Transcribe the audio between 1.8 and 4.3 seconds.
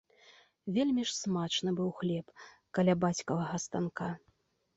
быў хлеб каля бацькавага станка.